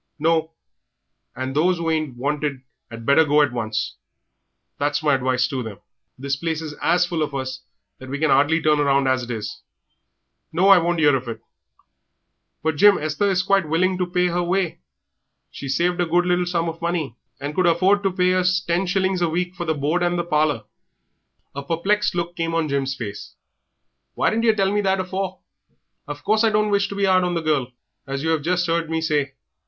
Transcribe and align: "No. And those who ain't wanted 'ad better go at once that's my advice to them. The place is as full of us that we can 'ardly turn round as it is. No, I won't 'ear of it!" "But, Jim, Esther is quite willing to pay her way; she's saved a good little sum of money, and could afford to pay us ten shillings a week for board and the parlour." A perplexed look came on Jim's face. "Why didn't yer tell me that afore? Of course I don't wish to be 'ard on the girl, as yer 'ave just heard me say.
"No. 0.17 0.53
And 1.35 1.55
those 1.55 1.77
who 1.77 1.91
ain't 1.91 2.17
wanted 2.17 2.63
'ad 2.89 3.05
better 3.05 3.23
go 3.23 3.43
at 3.43 3.51
once 3.53 3.97
that's 4.79 5.03
my 5.03 5.13
advice 5.13 5.47
to 5.49 5.61
them. 5.61 5.77
The 6.17 6.35
place 6.39 6.59
is 6.59 6.73
as 6.81 7.05
full 7.05 7.21
of 7.21 7.35
us 7.35 7.61
that 7.99 8.09
we 8.09 8.17
can 8.17 8.31
'ardly 8.31 8.63
turn 8.63 8.79
round 8.79 9.07
as 9.07 9.21
it 9.21 9.29
is. 9.29 9.61
No, 10.51 10.69
I 10.69 10.79
won't 10.79 10.99
'ear 10.99 11.15
of 11.15 11.27
it!" 11.27 11.39
"But, 12.63 12.77
Jim, 12.77 12.97
Esther 12.97 13.29
is 13.29 13.43
quite 13.43 13.69
willing 13.69 13.99
to 13.99 14.07
pay 14.07 14.25
her 14.29 14.41
way; 14.41 14.79
she's 15.51 15.77
saved 15.77 16.01
a 16.01 16.07
good 16.07 16.25
little 16.25 16.47
sum 16.47 16.67
of 16.67 16.81
money, 16.81 17.15
and 17.39 17.53
could 17.53 17.67
afford 17.67 18.01
to 18.01 18.11
pay 18.11 18.33
us 18.33 18.59
ten 18.59 18.87
shillings 18.87 19.21
a 19.21 19.29
week 19.29 19.53
for 19.53 19.71
board 19.71 20.01
and 20.01 20.17
the 20.17 20.23
parlour." 20.23 20.63
A 21.53 21.61
perplexed 21.61 22.15
look 22.15 22.35
came 22.35 22.55
on 22.55 22.67
Jim's 22.69 22.95
face. 22.95 23.35
"Why 24.15 24.31
didn't 24.31 24.45
yer 24.45 24.55
tell 24.55 24.71
me 24.73 24.81
that 24.81 24.99
afore? 24.99 25.41
Of 26.07 26.23
course 26.23 26.43
I 26.43 26.49
don't 26.49 26.71
wish 26.71 26.87
to 26.87 26.95
be 26.95 27.05
'ard 27.05 27.23
on 27.23 27.35
the 27.35 27.41
girl, 27.43 27.71
as 28.07 28.23
yer 28.23 28.33
'ave 28.33 28.41
just 28.41 28.65
heard 28.65 28.89
me 28.89 28.99
say. 28.99 29.33